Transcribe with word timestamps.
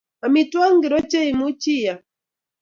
Amitwogik 0.25 0.73
ingircho 0.73 1.01
che 1.11 1.19
imuchi 1.31 1.73
iam 1.83 1.99